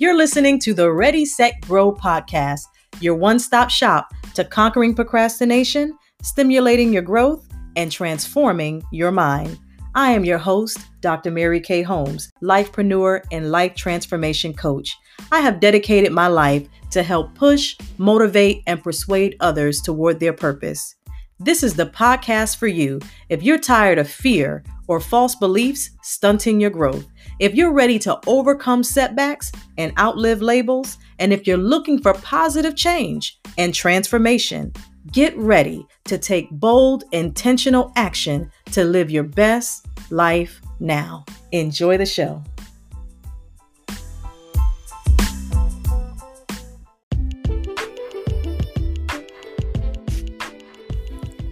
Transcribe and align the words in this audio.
You're 0.00 0.16
listening 0.16 0.58
to 0.60 0.72
the 0.72 0.90
Ready, 0.90 1.26
Set, 1.26 1.60
Grow 1.60 1.92
podcast, 1.92 2.62
your 3.00 3.14
one 3.16 3.38
stop 3.38 3.68
shop 3.68 4.08
to 4.32 4.44
conquering 4.44 4.94
procrastination, 4.94 5.92
stimulating 6.22 6.90
your 6.90 7.02
growth, 7.02 7.46
and 7.76 7.92
transforming 7.92 8.82
your 8.92 9.12
mind. 9.12 9.58
I 9.94 10.12
am 10.12 10.24
your 10.24 10.38
host, 10.38 10.78
Dr. 11.02 11.30
Mary 11.30 11.60
Kay 11.60 11.82
Holmes, 11.82 12.32
lifepreneur 12.42 13.20
and 13.30 13.50
life 13.50 13.74
transformation 13.74 14.54
coach. 14.54 14.96
I 15.30 15.40
have 15.40 15.60
dedicated 15.60 16.12
my 16.12 16.28
life 16.28 16.66
to 16.92 17.02
help 17.02 17.34
push, 17.34 17.76
motivate, 17.98 18.62
and 18.66 18.82
persuade 18.82 19.36
others 19.40 19.82
toward 19.82 20.18
their 20.18 20.32
purpose. 20.32 20.94
This 21.40 21.62
is 21.62 21.74
the 21.74 21.84
podcast 21.84 22.56
for 22.56 22.68
you 22.68 23.00
if 23.28 23.42
you're 23.42 23.58
tired 23.58 23.98
of 23.98 24.08
fear 24.08 24.64
or 24.88 24.98
false 24.98 25.34
beliefs 25.34 25.90
stunting 26.02 26.58
your 26.58 26.70
growth. 26.70 27.06
If 27.40 27.54
you're 27.54 27.72
ready 27.72 27.98
to 28.00 28.20
overcome 28.26 28.84
setbacks 28.84 29.50
and 29.78 29.98
outlive 29.98 30.42
labels, 30.42 30.98
and 31.18 31.32
if 31.32 31.46
you're 31.46 31.56
looking 31.56 31.98
for 31.98 32.12
positive 32.12 32.76
change 32.76 33.40
and 33.56 33.72
transformation, 33.72 34.74
get 35.10 35.34
ready 35.38 35.86
to 36.04 36.18
take 36.18 36.50
bold, 36.50 37.04
intentional 37.12 37.92
action 37.96 38.52
to 38.72 38.84
live 38.84 39.10
your 39.10 39.22
best 39.22 39.86
life 40.10 40.60
now. 40.80 41.24
Enjoy 41.52 41.96
the 41.96 42.04
show. 42.04 42.44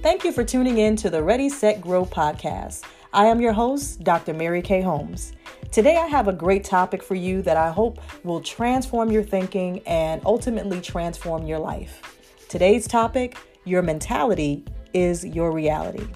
Thank 0.02 0.24
you 0.24 0.32
for 0.32 0.44
tuning 0.44 0.76
in 0.76 0.96
to 0.96 1.08
the 1.08 1.22
Ready, 1.22 1.48
Set, 1.48 1.80
Grow 1.80 2.04
podcast. 2.04 2.84
I 3.14 3.24
am 3.24 3.40
your 3.40 3.54
host, 3.54 4.04
Dr. 4.04 4.34
Mary 4.34 4.60
Kay 4.60 4.82
Holmes. 4.82 5.32
Today, 5.70 5.98
I 5.98 6.06
have 6.06 6.28
a 6.28 6.32
great 6.32 6.64
topic 6.64 7.02
for 7.02 7.14
you 7.14 7.42
that 7.42 7.58
I 7.58 7.70
hope 7.70 8.00
will 8.24 8.40
transform 8.40 9.12
your 9.12 9.22
thinking 9.22 9.80
and 9.86 10.22
ultimately 10.24 10.80
transform 10.80 11.46
your 11.46 11.58
life. 11.58 12.18
Today's 12.48 12.88
topic 12.88 13.36
your 13.66 13.82
mentality 13.82 14.64
is 14.94 15.26
your 15.26 15.52
reality. 15.52 16.06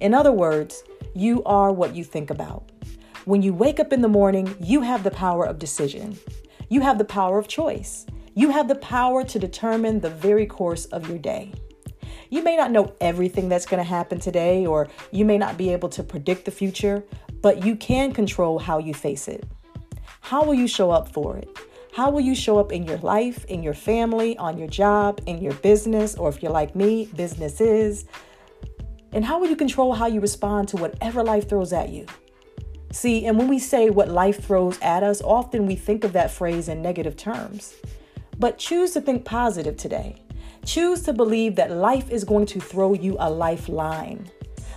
In 0.00 0.12
other 0.12 0.32
words, 0.32 0.82
you 1.14 1.44
are 1.44 1.72
what 1.72 1.94
you 1.94 2.02
think 2.02 2.30
about. 2.30 2.68
When 3.26 3.42
you 3.42 3.54
wake 3.54 3.78
up 3.78 3.92
in 3.92 4.02
the 4.02 4.08
morning, 4.08 4.56
you 4.60 4.80
have 4.80 5.04
the 5.04 5.12
power 5.12 5.44
of 5.44 5.60
decision, 5.60 6.18
you 6.68 6.80
have 6.80 6.98
the 6.98 7.04
power 7.04 7.38
of 7.38 7.46
choice, 7.46 8.06
you 8.34 8.50
have 8.50 8.66
the 8.66 8.74
power 8.74 9.22
to 9.22 9.38
determine 9.38 10.00
the 10.00 10.10
very 10.10 10.46
course 10.46 10.86
of 10.86 11.08
your 11.08 11.18
day. 11.18 11.52
You 12.30 12.44
may 12.44 12.56
not 12.56 12.70
know 12.70 12.94
everything 13.00 13.48
that's 13.48 13.66
going 13.66 13.82
to 13.82 13.88
happen 13.88 14.20
today, 14.20 14.64
or 14.64 14.88
you 15.10 15.24
may 15.24 15.36
not 15.36 15.58
be 15.58 15.72
able 15.72 15.88
to 15.90 16.04
predict 16.04 16.44
the 16.44 16.52
future, 16.52 17.02
but 17.42 17.64
you 17.64 17.74
can 17.74 18.12
control 18.12 18.60
how 18.60 18.78
you 18.78 18.94
face 18.94 19.26
it. 19.26 19.44
How 20.20 20.44
will 20.44 20.54
you 20.54 20.68
show 20.68 20.92
up 20.92 21.12
for 21.12 21.36
it? 21.36 21.48
How 21.92 22.08
will 22.08 22.20
you 22.20 22.36
show 22.36 22.60
up 22.60 22.70
in 22.70 22.84
your 22.84 22.98
life, 22.98 23.44
in 23.46 23.64
your 23.64 23.74
family, 23.74 24.38
on 24.38 24.58
your 24.58 24.68
job, 24.68 25.20
in 25.26 25.42
your 25.42 25.54
business, 25.54 26.14
or 26.14 26.28
if 26.28 26.40
you're 26.40 26.52
like 26.52 26.76
me, 26.76 27.10
businesses? 27.16 28.04
And 29.12 29.24
how 29.24 29.40
will 29.40 29.48
you 29.48 29.56
control 29.56 29.92
how 29.92 30.06
you 30.06 30.20
respond 30.20 30.68
to 30.68 30.76
whatever 30.76 31.24
life 31.24 31.48
throws 31.48 31.72
at 31.72 31.88
you? 31.88 32.06
See, 32.92 33.26
and 33.26 33.36
when 33.38 33.48
we 33.48 33.58
say 33.58 33.90
what 33.90 34.08
life 34.08 34.44
throws 34.44 34.78
at 34.82 35.02
us, 35.02 35.20
often 35.20 35.66
we 35.66 35.74
think 35.74 36.04
of 36.04 36.12
that 36.12 36.30
phrase 36.30 36.68
in 36.68 36.80
negative 36.80 37.16
terms. 37.16 37.74
But 38.38 38.56
choose 38.56 38.92
to 38.92 39.00
think 39.00 39.24
positive 39.24 39.76
today. 39.76 40.22
Choose 40.64 41.02
to 41.02 41.12
believe 41.12 41.56
that 41.56 41.70
life 41.70 42.10
is 42.10 42.24
going 42.24 42.46
to 42.46 42.60
throw 42.60 42.92
you 42.92 43.16
a 43.18 43.30
lifeline. 43.30 44.30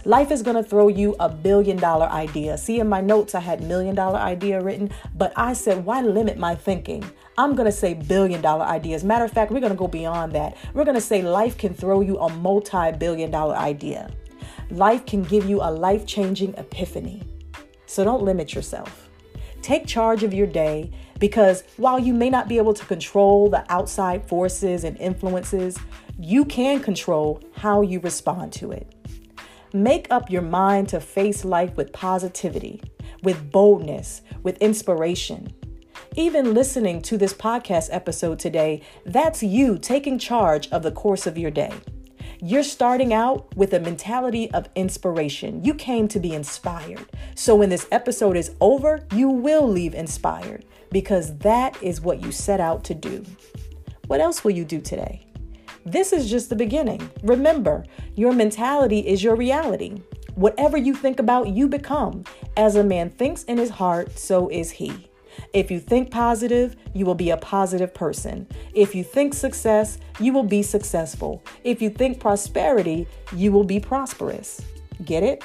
Life 0.06 0.32
is 0.32 0.42
going 0.42 0.56
to 0.56 0.64
throw 0.64 0.90
you 0.90 1.16
a 1.20 1.30
billion 1.30 1.78
dollar 1.78 2.08
idea. 2.08 2.58
See, 2.58 2.80
in 2.80 2.90
my 2.90 3.00
notes, 3.00 3.36
I 3.36 3.40
had 3.40 3.64
million 3.64 3.96
dollar 3.96 4.20
idea 4.20 4.62
written, 4.62 4.92
but 5.16 5.32
I 5.38 5.54
said, 5.54 5.86
why 5.86 6.02
limit 6.02 6.38
my 6.38 6.56
thinking? 6.56 7.04
I'm 7.38 7.56
going 7.56 7.68
to 7.68 7.72
say 7.72 7.94
billion 7.94 8.42
dollar 8.42 8.66
ideas. 8.66 9.04
Matter 9.04 9.24
of 9.26 9.32
fact, 9.32 9.52
we're 9.52 9.62
going 9.62 9.72
to 9.72 9.78
go 9.78 9.88
beyond 9.88 10.34
that. 10.34 10.58
We're 10.74 10.84
going 10.84 10.96
to 10.96 11.02
say 11.02 11.22
life 11.22 11.58
can 11.58 11.74
throw 11.74 12.02
you 12.02 12.18
a 12.20 12.30
multi 12.30 12.92
billion 12.92 13.32
dollar 13.32 13.56
idea. 13.56 14.12
Life 14.72 15.06
can 15.06 15.24
give 15.24 15.46
you 15.46 15.62
a 15.62 15.72
life 15.72 16.06
changing 16.06 16.54
epiphany. 16.56 17.24
So 17.86 18.04
don't 18.04 18.24
limit 18.24 18.54
yourself. 18.54 19.10
Take 19.62 19.88
charge 19.88 20.24
of 20.24 20.34
your 20.34 20.48
day 20.48 20.92
because 21.24 21.64
while 21.78 22.00
you 22.00 22.14
may 22.14 22.30
not 22.30 22.50
be 22.50 22.58
able 22.58 22.74
to 22.74 22.86
control 22.86 23.50
the 23.50 23.64
outside 23.72 24.28
forces 24.28 24.84
and 24.84 24.98
influences, 24.98 25.80
you 26.20 26.44
can 26.44 26.82
control 26.82 27.42
how 27.56 27.82
you 27.82 28.02
respond 28.02 28.52
to 28.52 28.74
it. 28.74 28.94
Make 29.72 30.08
up 30.12 30.30
your 30.30 30.42
mind 30.42 30.90
to 30.90 31.00
face 31.00 31.46
life 31.46 31.78
with 31.78 31.94
positivity, 31.94 32.82
with 33.24 33.50
boldness, 33.54 34.22
with 34.44 34.58
inspiration. 34.58 35.54
Even 36.18 36.54
listening 36.54 37.02
to 37.04 37.18
this 37.18 37.34
podcast 37.34 37.88
episode 37.94 38.38
today, 38.38 38.82
that's 39.06 39.42
you 39.42 39.78
taking 39.78 40.20
charge 40.20 40.68
of 40.72 40.84
the 40.84 40.92
course 40.92 41.26
of 41.26 41.38
your 41.38 41.52
day. 41.52 41.72
You're 42.46 42.64
starting 42.64 43.14
out 43.14 43.56
with 43.56 43.74
a 43.74 43.80
mentality 43.80 44.52
of 44.52 44.68
inspiration. 44.76 45.64
You 45.64 45.74
came 45.74 46.10
to 46.10 46.20
be 46.20 46.34
inspired. 46.34 47.06
So 47.36 47.56
when 47.56 47.70
this 47.70 47.88
episode 47.90 48.36
is 48.36 48.54
over, 48.60 49.08
you 49.14 49.30
will 49.30 49.66
leave 49.66 49.94
inspired 49.94 50.66
because 50.92 51.38
that 51.38 51.82
is 51.82 52.02
what 52.02 52.22
you 52.22 52.34
set 52.34 52.60
out 52.60 52.84
to 52.84 52.94
do. 52.94 53.24
What 54.08 54.20
else 54.20 54.44
will 54.44 54.52
you 54.52 54.66
do 54.66 54.82
today? 54.82 55.26
This 55.86 56.12
is 56.12 56.30
just 56.30 56.50
the 56.50 56.56
beginning. 56.58 57.10
Remember, 57.24 57.86
your 58.16 58.34
mentality 58.34 59.00
is 59.00 59.24
your 59.24 59.38
reality. 59.38 60.02
Whatever 60.36 60.76
you 60.76 60.96
think 60.96 61.20
about, 61.20 61.48
you 61.48 61.70
become. 61.70 62.26
As 62.58 62.76
a 62.76 62.84
man 62.84 63.10
thinks 63.10 63.44
in 63.46 63.58
his 63.58 63.70
heart, 63.70 64.20
so 64.20 64.50
is 64.50 64.70
he. 64.70 65.10
If 65.54 65.70
you 65.70 65.80
think 65.80 66.12
positive, 66.12 66.76
you 66.94 67.06
will 67.06 67.16
be 67.16 67.30
a 67.30 67.38
positive 67.38 67.94
person. 67.94 68.48
If 68.74 68.96
you 68.96 69.04
think 69.04 69.34
success, 69.34 69.98
you 70.20 70.34
will 70.34 70.44
be 70.44 70.64
successful. 70.64 71.44
If 71.64 71.82
you 71.82 71.90
think 71.90 72.20
prosperity, 72.20 73.08
you 73.36 73.52
will 73.52 73.64
be 73.64 73.80
prosperous. 73.80 74.62
Get 75.06 75.24
it? 75.24 75.44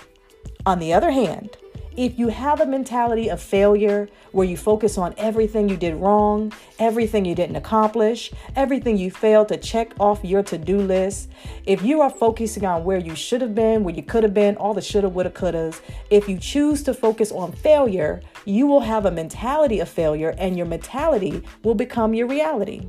On 0.67 0.79
the 0.79 0.93
other 0.93 1.11
hand, 1.11 1.57
if 1.99 2.17
you 2.17 2.29
have 2.29 2.61
a 2.61 2.67
mentality 2.67 3.29
of 3.29 3.41
failure 3.43 4.09
where 4.31 4.47
you 4.47 4.57
focus 4.57 4.97
on 4.99 5.15
everything 5.19 5.69
you 5.69 5.77
did 5.77 5.97
wrong, 5.97 6.53
everything 6.79 7.25
you 7.25 7.35
didn't 7.35 7.57
accomplish, 7.57 8.31
everything 8.55 8.97
you 8.97 9.11
failed 9.11 9.49
to 9.49 9.57
check 9.57 9.93
off 9.99 10.23
your 10.23 10.45
to 10.45 10.57
do 10.57 10.79
list, 10.79 11.29
if 11.67 11.83
you 11.83 12.01
are 12.01 12.09
focusing 12.09 12.65
on 12.65 12.85
where 12.85 12.99
you 12.99 13.17
should 13.17 13.41
have 13.41 13.53
been, 13.53 13.83
where 13.83 13.97
you 13.97 14.05
could 14.05 14.23
have 14.23 14.33
been, 14.33 14.57
all 14.59 14.75
the 14.75 14.81
shoulda, 14.81 15.09
woulda, 15.09 15.31
couldas, 15.31 15.81
if 16.09 16.29
you 16.29 16.39
choose 16.39 16.85
to 16.85 16.95
focus 16.95 17.33
on 17.33 17.51
failure, 17.51 18.23
you 18.49 18.67
will 18.67 18.81
have 18.81 19.05
a 19.05 19.11
mentality 19.11 19.79
of 19.81 19.89
failure 19.89 20.35
and 20.39 20.57
your 20.57 20.67
mentality 20.67 21.43
will 21.63 21.75
become 21.75 22.15
your 22.15 22.27
reality. 22.27 22.89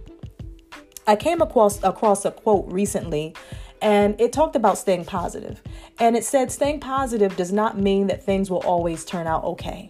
I 1.06 1.16
came 1.16 1.42
across, 1.42 1.84
across 1.84 2.24
a 2.24 2.32
quote 2.32 2.72
recently 2.72 3.36
and 3.82 4.20
it 4.22 4.32
talked 4.32 4.56
about 4.56 4.78
staying 4.78 5.06
positive. 5.06 5.62
And 6.00 6.16
it 6.16 6.24
said 6.24 6.52
staying 6.52 6.80
positive 6.80 7.36
does 7.36 7.52
not 7.52 7.78
mean 7.78 8.08
that 8.08 8.24
things 8.24 8.50
will 8.50 8.60
always 8.60 9.04
turn 9.04 9.28
out 9.28 9.44
okay. 9.44 9.90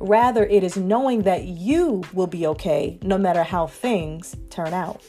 Rather, 0.00 0.44
it 0.44 0.64
is 0.64 0.76
knowing 0.76 1.22
that 1.22 1.44
you 1.44 2.02
will 2.12 2.26
be 2.26 2.46
okay 2.48 2.98
no 3.02 3.16
matter 3.16 3.42
how 3.42 3.66
things 3.66 4.34
turn 4.50 4.74
out. 4.74 5.02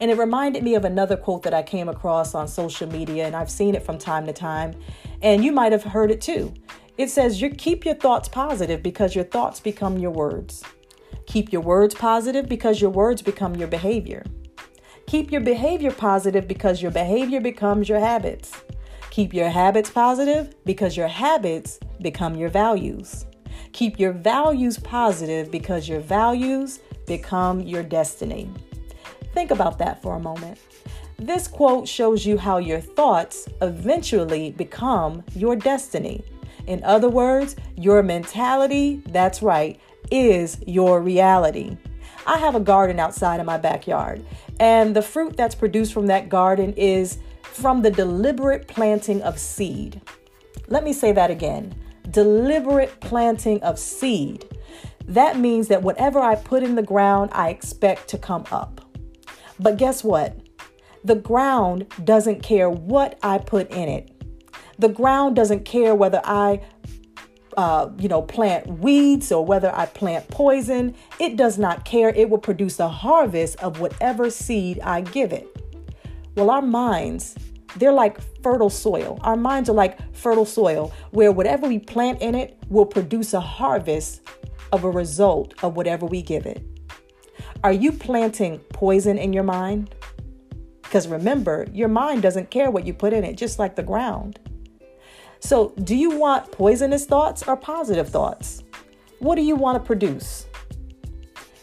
And 0.00 0.10
it 0.10 0.16
reminded 0.16 0.62
me 0.62 0.74
of 0.74 0.84
another 0.84 1.16
quote 1.16 1.42
that 1.42 1.54
I 1.54 1.62
came 1.62 1.88
across 1.88 2.34
on 2.34 2.48
social 2.48 2.88
media, 2.88 3.26
and 3.26 3.36
I've 3.36 3.50
seen 3.50 3.74
it 3.74 3.84
from 3.84 3.98
time 3.98 4.26
to 4.26 4.32
time, 4.32 4.74
and 5.22 5.44
you 5.44 5.52
might 5.52 5.72
have 5.72 5.84
heard 5.84 6.10
it 6.10 6.20
too. 6.20 6.54
It 7.00 7.08
says, 7.08 7.40
you 7.40 7.48
keep 7.48 7.86
your 7.86 7.94
thoughts 7.94 8.28
positive 8.28 8.82
because 8.82 9.14
your 9.14 9.24
thoughts 9.24 9.58
become 9.58 9.96
your 9.96 10.10
words. 10.10 10.62
Keep 11.24 11.50
your 11.50 11.62
words 11.62 11.94
positive 11.94 12.46
because 12.46 12.78
your 12.78 12.90
words 12.90 13.22
become 13.22 13.56
your 13.56 13.68
behavior. 13.68 14.22
Keep 15.06 15.32
your 15.32 15.40
behavior 15.40 15.92
positive 15.92 16.46
because 16.46 16.82
your 16.82 16.90
behavior 16.90 17.40
becomes 17.40 17.88
your 17.88 18.00
habits. 18.00 18.52
Keep 19.08 19.32
your 19.32 19.48
habits 19.48 19.88
positive 19.88 20.54
because 20.66 20.94
your 20.94 21.08
habits 21.08 21.80
become 22.02 22.34
your 22.34 22.50
values. 22.50 23.24
Keep 23.72 23.98
your 23.98 24.12
values 24.12 24.78
positive 24.78 25.50
because 25.50 25.88
your 25.88 26.00
values 26.00 26.80
become 27.06 27.62
your 27.62 27.82
destiny. 27.82 28.50
Think 29.32 29.52
about 29.52 29.78
that 29.78 30.02
for 30.02 30.16
a 30.16 30.20
moment. 30.20 30.58
This 31.18 31.48
quote 31.48 31.88
shows 31.88 32.26
you 32.26 32.36
how 32.36 32.58
your 32.58 32.80
thoughts 32.80 33.48
eventually 33.62 34.50
become 34.50 35.24
your 35.34 35.56
destiny. 35.56 36.22
In 36.70 36.84
other 36.84 37.08
words, 37.08 37.56
your 37.76 38.00
mentality, 38.00 39.02
that's 39.06 39.42
right, 39.42 39.80
is 40.12 40.62
your 40.68 41.02
reality. 41.02 41.76
I 42.28 42.38
have 42.38 42.54
a 42.54 42.60
garden 42.60 43.00
outside 43.00 43.40
in 43.40 43.46
my 43.46 43.58
backyard, 43.58 44.24
and 44.60 44.94
the 44.94 45.02
fruit 45.02 45.36
that's 45.36 45.56
produced 45.56 45.92
from 45.92 46.06
that 46.06 46.28
garden 46.28 46.72
is 46.74 47.18
from 47.42 47.82
the 47.82 47.90
deliberate 47.90 48.68
planting 48.68 49.20
of 49.22 49.36
seed. 49.36 50.00
Let 50.68 50.84
me 50.84 50.92
say 50.92 51.10
that 51.10 51.28
again 51.28 51.74
deliberate 52.08 53.00
planting 53.00 53.60
of 53.64 53.76
seed. 53.76 54.44
That 55.06 55.38
means 55.38 55.66
that 55.68 55.82
whatever 55.82 56.20
I 56.20 56.36
put 56.36 56.62
in 56.62 56.76
the 56.76 56.82
ground, 56.84 57.30
I 57.32 57.50
expect 57.50 58.06
to 58.10 58.18
come 58.18 58.44
up. 58.52 58.80
But 59.58 59.76
guess 59.76 60.04
what? 60.04 60.36
The 61.02 61.16
ground 61.16 61.86
doesn't 62.04 62.44
care 62.44 62.70
what 62.70 63.18
I 63.24 63.38
put 63.38 63.72
in 63.72 63.88
it. 63.88 64.09
The 64.80 64.88
ground 64.88 65.36
doesn't 65.36 65.64
care 65.64 65.94
whether 65.94 66.20
I 66.24 66.62
uh, 67.56 67.90
you 67.98 68.08
know, 68.08 68.22
plant 68.22 68.66
weeds 68.78 69.30
or 69.30 69.44
whether 69.44 69.74
I 69.76 69.84
plant 69.86 70.28
poison, 70.28 70.94
it 71.18 71.36
does 71.36 71.58
not 71.58 71.84
care. 71.84 72.08
It 72.10 72.30
will 72.30 72.38
produce 72.38 72.78
a 72.80 72.88
harvest 72.88 73.56
of 73.56 73.80
whatever 73.80 74.30
seed 74.30 74.80
I 74.80 75.02
give 75.02 75.32
it. 75.32 75.46
Well, 76.36 76.48
our 76.48 76.62
minds, 76.62 77.34
they're 77.76 77.92
like 77.92 78.18
fertile 78.42 78.70
soil. 78.70 79.18
Our 79.22 79.36
minds 79.36 79.68
are 79.68 79.74
like 79.74 79.98
fertile 80.14 80.46
soil 80.46 80.92
where 81.10 81.32
whatever 81.32 81.68
we 81.68 81.78
plant 81.78 82.22
in 82.22 82.34
it 82.34 82.56
will 82.68 82.86
produce 82.86 83.34
a 83.34 83.40
harvest 83.40 84.22
of 84.72 84.84
a 84.84 84.90
result 84.90 85.52
of 85.62 85.76
whatever 85.76 86.06
we 86.06 86.22
give 86.22 86.46
it. 86.46 86.64
Are 87.62 87.72
you 87.72 87.92
planting 87.92 88.58
poison 88.72 89.18
in 89.18 89.32
your 89.32 89.42
mind? 89.42 89.94
Because 90.82 91.08
remember, 91.08 91.66
your 91.72 91.88
mind 91.88 92.22
doesn't 92.22 92.50
care 92.50 92.70
what 92.70 92.86
you 92.86 92.94
put 92.94 93.12
in 93.12 93.22
it, 93.22 93.36
just 93.36 93.58
like 93.58 93.76
the 93.76 93.82
ground. 93.82 94.38
So, 95.40 95.72
do 95.82 95.96
you 95.96 96.10
want 96.10 96.52
poisonous 96.52 97.06
thoughts 97.06 97.42
or 97.48 97.56
positive 97.56 98.08
thoughts? 98.08 98.62
What 99.20 99.36
do 99.36 99.42
you 99.42 99.56
want 99.56 99.82
to 99.82 99.84
produce? 99.84 100.46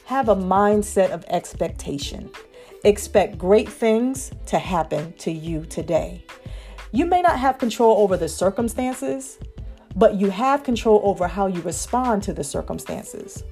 Have 0.05 0.29
a 0.29 0.35
mindset 0.35 1.11
of 1.11 1.23
expectation. 1.27 2.29
Expect 2.83 3.37
great 3.37 3.69
things 3.69 4.31
to 4.47 4.57
happen 4.57 5.13
to 5.19 5.31
you 5.31 5.65
today. 5.65 6.25
You 6.91 7.05
may 7.05 7.21
not 7.21 7.37
have 7.39 7.59
control 7.59 7.97
over 7.97 8.17
the 8.17 8.29
circumstances, 8.29 9.37
but 9.95 10.15
you 10.15 10.29
have 10.29 10.63
control 10.63 11.01
over 11.03 11.27
how 11.27 11.47
you 11.47 11.61
respond 11.61 12.23
to 12.23 12.33
the 12.33 12.43
circumstances. 12.43 13.43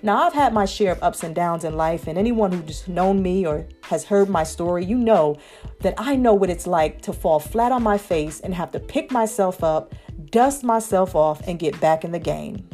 Now, 0.00 0.22
I've 0.22 0.32
had 0.32 0.52
my 0.52 0.64
share 0.64 0.92
of 0.92 1.02
ups 1.02 1.24
and 1.24 1.34
downs 1.34 1.64
in 1.64 1.76
life, 1.76 2.06
and 2.06 2.16
anyone 2.16 2.52
who's 2.52 2.86
known 2.86 3.20
me 3.20 3.46
or 3.46 3.66
has 3.82 4.04
heard 4.04 4.28
my 4.28 4.44
story, 4.44 4.84
you 4.84 4.96
know 4.96 5.36
that 5.80 5.94
I 5.98 6.14
know 6.14 6.34
what 6.34 6.50
it's 6.50 6.66
like 6.66 7.02
to 7.02 7.12
fall 7.12 7.40
flat 7.40 7.72
on 7.72 7.82
my 7.82 7.98
face 7.98 8.40
and 8.40 8.54
have 8.54 8.70
to 8.72 8.80
pick 8.80 9.10
myself 9.10 9.64
up, 9.64 9.94
dust 10.30 10.62
myself 10.62 11.16
off, 11.16 11.46
and 11.48 11.58
get 11.58 11.80
back 11.80 12.04
in 12.04 12.12
the 12.12 12.18
game. 12.20 12.68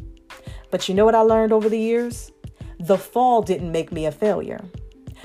But 0.70 0.88
you 0.88 0.94
know 0.94 1.06
what 1.06 1.14
I 1.14 1.20
learned 1.20 1.52
over 1.52 1.68
the 1.68 1.78
years? 1.78 2.30
The 2.78 2.98
fall 2.98 3.40
didn't 3.40 3.72
make 3.72 3.90
me 3.90 4.04
a 4.04 4.12
failure. 4.12 4.62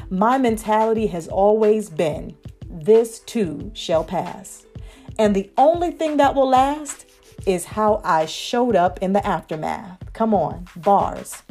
My 0.09 0.37
mentality 0.37 1.07
has 1.07 1.27
always 1.27 1.89
been 1.89 2.37
this 2.69 3.19
too 3.19 3.71
shall 3.73 4.03
pass. 4.03 4.65
And 5.17 5.35
the 5.35 5.51
only 5.57 5.91
thing 5.91 6.17
that 6.17 6.33
will 6.33 6.47
last 6.47 7.05
is 7.45 7.65
how 7.65 8.01
I 8.05 8.25
showed 8.25 8.75
up 8.75 8.99
in 9.01 9.13
the 9.13 9.25
aftermath. 9.25 9.97
Come 10.13 10.33
on, 10.33 10.67
bars. 10.75 11.43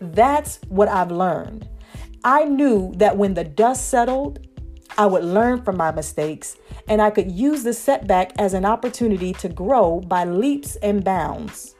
That's 0.00 0.60
what 0.68 0.88
I've 0.88 1.10
learned. 1.10 1.68
I 2.24 2.44
knew 2.44 2.92
that 2.96 3.16
when 3.16 3.34
the 3.34 3.44
dust 3.44 3.88
settled, 3.88 4.46
I 4.96 5.06
would 5.06 5.24
learn 5.24 5.62
from 5.62 5.76
my 5.76 5.92
mistakes 5.92 6.56
and 6.88 7.00
I 7.00 7.10
could 7.10 7.30
use 7.30 7.62
the 7.62 7.72
setback 7.72 8.32
as 8.38 8.54
an 8.54 8.64
opportunity 8.64 9.32
to 9.34 9.48
grow 9.48 10.00
by 10.00 10.24
leaps 10.24 10.76
and 10.76 11.04
bounds. 11.04 11.74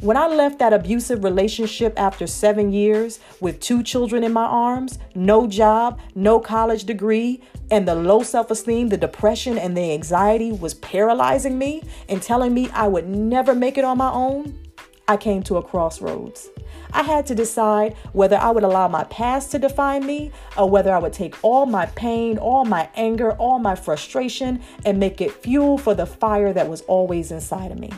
When 0.00 0.16
I 0.16 0.28
left 0.28 0.58
that 0.60 0.72
abusive 0.72 1.24
relationship 1.24 1.92
after 1.98 2.26
seven 2.26 2.72
years 2.72 3.20
with 3.38 3.60
two 3.60 3.82
children 3.82 4.24
in 4.24 4.32
my 4.32 4.46
arms, 4.46 4.98
no 5.14 5.46
job, 5.46 6.00
no 6.14 6.40
college 6.40 6.84
degree, 6.84 7.42
and 7.70 7.86
the 7.86 7.94
low 7.94 8.22
self 8.22 8.50
esteem, 8.50 8.88
the 8.88 8.96
depression, 8.96 9.58
and 9.58 9.76
the 9.76 9.92
anxiety 9.92 10.52
was 10.52 10.72
paralyzing 10.74 11.58
me 11.58 11.82
and 12.08 12.22
telling 12.22 12.54
me 12.54 12.70
I 12.70 12.88
would 12.88 13.08
never 13.08 13.54
make 13.54 13.76
it 13.76 13.84
on 13.84 13.98
my 13.98 14.10
own, 14.10 14.58
I 15.10 15.16
came 15.16 15.42
to 15.42 15.56
a 15.56 15.62
crossroads. 15.62 16.50
I 16.92 17.02
had 17.02 17.26
to 17.26 17.34
decide 17.34 17.96
whether 18.12 18.36
I 18.36 18.52
would 18.52 18.62
allow 18.62 18.86
my 18.86 19.02
past 19.04 19.50
to 19.50 19.58
define 19.58 20.06
me 20.06 20.30
or 20.56 20.70
whether 20.70 20.92
I 20.92 20.98
would 20.98 21.12
take 21.12 21.34
all 21.42 21.66
my 21.66 21.86
pain, 21.86 22.38
all 22.38 22.64
my 22.64 22.88
anger, 22.94 23.32
all 23.32 23.58
my 23.58 23.74
frustration 23.74 24.62
and 24.84 25.00
make 25.00 25.20
it 25.20 25.32
fuel 25.32 25.78
for 25.78 25.94
the 25.94 26.06
fire 26.06 26.52
that 26.52 26.68
was 26.68 26.82
always 26.82 27.32
inside 27.32 27.72
of 27.72 27.80
me. 27.80 27.90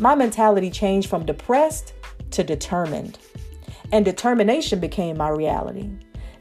My 0.00 0.16
mentality 0.16 0.68
changed 0.68 1.08
from 1.08 1.24
depressed 1.24 1.92
to 2.32 2.42
determined, 2.42 3.16
and 3.92 4.04
determination 4.04 4.80
became 4.80 5.16
my 5.16 5.28
reality. 5.28 5.90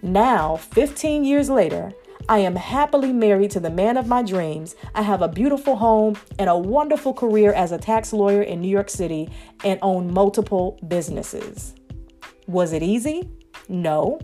Now, 0.02 0.56
15 0.56 1.24
years 1.24 1.48
later, 1.48 1.94
I 2.30 2.38
am 2.38 2.56
happily 2.56 3.12
married 3.12 3.50
to 3.52 3.60
the 3.60 3.72
man 3.72 3.98
of 3.98 4.06
my 4.06 4.22
dreams. 4.22 4.76
I 4.94 5.02
have 5.02 5.24
a 5.24 5.28
beautiful 5.28 5.78
home 5.78 6.16
and 6.38 6.48
a 6.48 6.56
wonderful 6.56 7.12
career 7.12 7.52
as 7.54 7.72
a 7.72 7.80
tax 7.80 8.14
lawyer 8.14 8.44
in 8.44 8.62
New 8.62 8.70
York 8.70 8.92
City 8.92 9.32
and 9.64 9.80
own 9.82 10.14
multiple 10.14 10.80
businesses. 10.88 11.74
Was 12.46 12.72
it 12.72 12.84
easy? 12.84 13.32
No. 13.68 14.20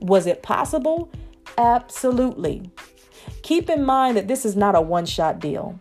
Was 0.00 0.28
it 0.28 0.44
possible? 0.44 1.10
Absolutely. 1.58 2.70
Keep 3.42 3.70
in 3.70 3.84
mind 3.84 4.16
that 4.16 4.28
this 4.28 4.44
is 4.44 4.54
not 4.54 4.76
a 4.76 4.80
one 4.80 5.04
shot 5.04 5.40
deal. 5.40 5.80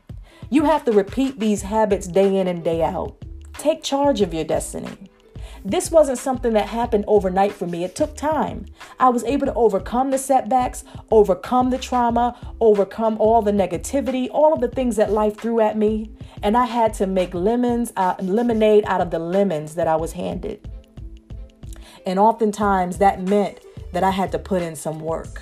You 0.50 0.65
have 0.65 0.83
to 0.85 0.91
repeat 0.91 1.39
these 1.39 1.62
habits 1.62 2.07
day 2.07 2.38
in 2.38 2.47
and 2.47 2.63
day 2.63 2.81
out. 2.81 3.23
Take 3.53 3.83
charge 3.83 4.21
of 4.21 4.33
your 4.33 4.45
destiny. 4.45 5.12
This 5.69 5.91
wasn't 5.91 6.17
something 6.17 6.53
that 6.53 6.69
happened 6.69 7.03
overnight 7.09 7.51
for 7.51 7.67
me. 7.67 7.83
It 7.83 7.93
took 7.93 8.15
time. 8.15 8.67
I 9.01 9.09
was 9.09 9.25
able 9.25 9.47
to 9.47 9.53
overcome 9.53 10.11
the 10.11 10.17
setbacks, 10.17 10.85
overcome 11.11 11.71
the 11.71 11.77
trauma, 11.77 12.39
overcome 12.61 13.17
all 13.19 13.41
the 13.41 13.51
negativity, 13.51 14.29
all 14.31 14.53
of 14.53 14.61
the 14.61 14.69
things 14.69 14.95
that 14.95 15.11
life 15.11 15.37
threw 15.37 15.59
at 15.59 15.77
me. 15.77 16.09
And 16.41 16.55
I 16.55 16.67
had 16.67 16.93
to 16.95 17.05
make 17.05 17.33
lemons, 17.33 17.91
uh, 17.97 18.15
lemonade 18.21 18.85
out 18.87 19.01
of 19.01 19.11
the 19.11 19.19
lemons 19.19 19.75
that 19.75 19.89
I 19.89 19.97
was 19.97 20.13
handed. 20.13 20.65
And 22.05 22.17
oftentimes 22.17 22.99
that 22.99 23.21
meant 23.27 23.59
that 23.91 24.05
I 24.05 24.11
had 24.11 24.31
to 24.31 24.39
put 24.39 24.61
in 24.61 24.73
some 24.73 25.01
work. 25.01 25.41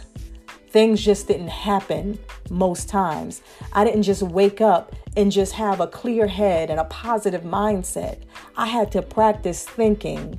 Things 0.76 1.02
just 1.02 1.30
didn't 1.30 1.48
happen 1.48 2.20
most 2.50 2.90
times. 2.90 3.42
I 3.72 3.86
didn't 3.86 4.04
just 4.04 4.22
wake 4.22 4.60
up 4.60 4.94
and 5.16 5.32
just 5.32 5.54
have 5.54 5.80
a 5.80 5.88
clear 5.88 6.28
head 6.28 6.70
and 6.70 6.82
a 6.82 6.84
positive 6.84 7.44
mindset. 7.44 8.24
I 8.58 8.66
had 8.66 8.92
to 8.92 9.02
practice 9.02 9.64
thinking 9.64 10.38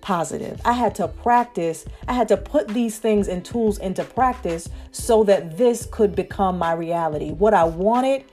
positive. 0.00 0.60
I 0.64 0.70
had 0.70 0.94
to 0.94 1.08
practice, 1.08 1.84
I 2.06 2.12
had 2.12 2.28
to 2.28 2.36
put 2.36 2.68
these 2.68 3.00
things 3.00 3.26
and 3.26 3.44
tools 3.44 3.78
into 3.78 4.04
practice 4.04 4.68
so 4.92 5.24
that 5.24 5.58
this 5.58 5.88
could 5.90 6.14
become 6.14 6.58
my 6.58 6.74
reality. 6.74 7.32
What 7.32 7.52
I 7.52 7.64
wanted 7.64 8.24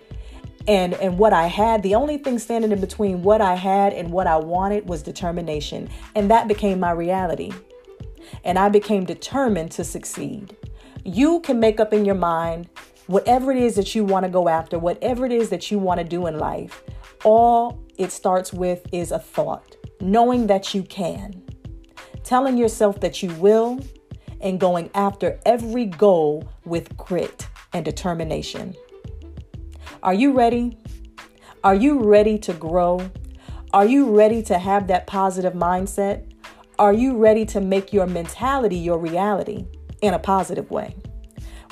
and 0.68 0.94
and 0.94 1.18
what 1.18 1.34
I 1.34 1.48
had, 1.48 1.81
the 1.81 1.95
only 1.95 2.19
thing 2.19 2.38
standing 2.38 2.72
in 2.72 2.80
between 2.80 3.24
what 3.24 3.42
I 3.42 3.56
had 3.56 3.94
and 3.94 4.12
what 4.12 4.28
I 4.28 4.38
wanted 4.38 4.88
was 4.88 5.02
determination, 5.02 5.90
and 6.13 6.30
that 6.30 6.48
became 6.48 6.80
my 6.80 6.92
reality. 6.92 7.52
And 8.44 8.60
I 8.60 8.69
became 8.69 9.04
determined 9.04 9.72
to 9.72 9.84
succeed. 9.84 10.56
You 11.06 11.40
can 11.42 11.60
make 11.60 11.80
up 11.80 11.94
in 11.94 12.06
your 12.06 12.16
mind 12.16 12.69
whatever 13.07 13.51
it 13.51 13.57
is 13.57 13.75
that 13.75 13.96
you 13.96 14.04
want 14.04 14.24
to 14.25 14.30
go 14.30 14.48
after, 14.48 14.78
whatever 14.78 15.25
it 15.25 15.31
is 15.31 15.50
that 15.50 15.72
you 15.72 15.80
want 15.80 16.00
to 16.00 16.04
do 16.04 16.28
in 16.28 16.38
life. 16.38 16.84
All 17.24 17.83
it 17.97 18.12
starts 18.12 18.54
with 18.54 18.85
is 18.92 19.12
a 19.12 19.19
thought, 19.19 19.76
knowing 20.00 20.47
that 20.47 20.74
you 20.74 20.83
can, 20.83 21.44
telling 22.24 22.57
yourself 22.57 23.00
that 23.02 23.24
you 23.24 23.33
will, 23.35 23.80
and 24.42 24.59
going 24.59 24.90
after 24.94 25.40
every 25.45 25.85
goal 25.85 26.47
with 26.66 26.95
grit 26.95 27.47
and 27.74 27.83
determination. 27.83 28.76
Are 30.04 30.14
you 30.14 30.31
ready? 30.31 30.78
Are 31.64 31.76
you 31.76 32.00
ready 32.00 32.38
to 32.40 32.54
grow? 32.54 33.09
Are 33.74 33.85
you 33.85 34.16
ready 34.16 34.42
to 34.44 34.57
have 34.57 34.88
that 34.88 35.07
positive 35.07 35.54
mindset? 35.54 36.31
Are 36.78 36.94
you 36.94 37.18
ready 37.18 37.45
to 37.47 37.59
make 37.59 37.92
your 37.92 38.07
mentality 38.07 38.78
your 38.78 38.97
reality? 38.97 39.66
In 40.02 40.14
a 40.14 40.20
positive 40.20 40.72
way. 40.72 40.96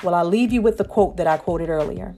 Well, 0.02 0.14
I'll 0.14 0.24
leave 0.24 0.52
you 0.52 0.62
with 0.62 0.78
the 0.78 0.84
quote 0.84 1.16
that 1.16 1.26
I 1.26 1.36
quoted 1.36 1.68
earlier. 1.68 2.14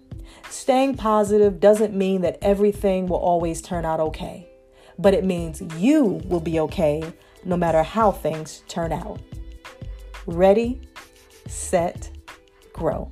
Staying 0.51 0.97
positive 0.97 1.61
doesn't 1.61 1.95
mean 1.95 2.23
that 2.23 2.39
everything 2.43 3.07
will 3.07 3.19
always 3.19 3.63
turn 3.63 3.85
out 3.85 4.01
okay, 4.01 4.49
but 4.99 5.15
it 5.15 5.25
means 5.25 5.63
you 5.77 6.21
will 6.25 6.41
be 6.41 6.61
okay 6.61 7.03
no 7.45 7.57
matter 7.57 7.83
how 7.83 8.11
things 8.11 8.63
turn 8.69 8.93
out. 8.93 9.21
Ready, 10.27 10.81
set, 11.47 12.11
grow. 12.73 13.09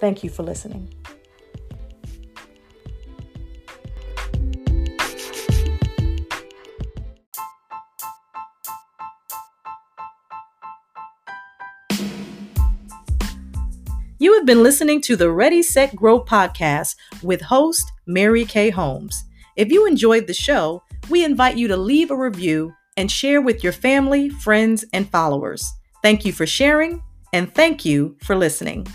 Thank 0.00 0.22
you 0.22 0.30
for 0.30 0.42
listening. 0.42 0.92
Been 14.46 14.62
listening 14.62 15.00
to 15.00 15.16
the 15.16 15.32
Ready, 15.32 15.60
Set, 15.60 15.96
Grow 15.96 16.22
podcast 16.22 16.94
with 17.20 17.40
host 17.40 17.90
Mary 18.06 18.44
Kay 18.44 18.70
Holmes. 18.70 19.24
If 19.56 19.72
you 19.72 19.86
enjoyed 19.86 20.28
the 20.28 20.34
show, 20.34 20.84
we 21.10 21.24
invite 21.24 21.56
you 21.56 21.66
to 21.66 21.76
leave 21.76 22.12
a 22.12 22.16
review 22.16 22.72
and 22.96 23.10
share 23.10 23.40
with 23.40 23.64
your 23.64 23.72
family, 23.72 24.30
friends, 24.30 24.84
and 24.92 25.10
followers. 25.10 25.68
Thank 26.00 26.24
you 26.24 26.32
for 26.32 26.46
sharing, 26.46 27.02
and 27.32 27.52
thank 27.52 27.84
you 27.84 28.16
for 28.22 28.36
listening. 28.36 28.86